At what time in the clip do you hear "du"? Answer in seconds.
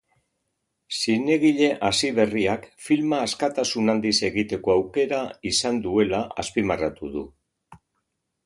7.19-7.29